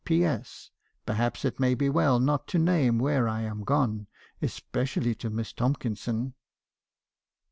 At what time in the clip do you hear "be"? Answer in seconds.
1.75-1.85